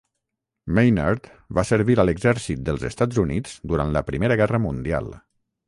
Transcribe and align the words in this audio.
Maynard 0.77 1.27
va 1.57 1.65
servir 1.71 1.97
a 2.03 2.07
l'exèrcit 2.09 2.65
dels 2.71 2.87
Estats 2.91 3.21
Units 3.27 3.55
durant 3.73 3.95
la 3.99 4.05
Primera 4.11 4.43
Guerra 4.43 4.65
Mundial. 4.69 5.15